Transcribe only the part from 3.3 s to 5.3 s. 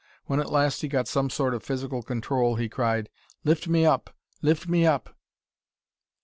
"Lift me up! Lift me up!"